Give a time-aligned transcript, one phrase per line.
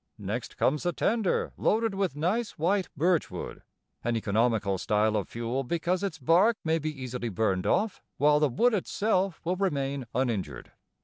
[0.17, 3.61] Next comes the tender loaded with nice, white birch wood,
[4.03, 8.49] an economical style of fuel because its bark may be easily burned off while the
[8.49, 10.71] wood itself will remain uninjured.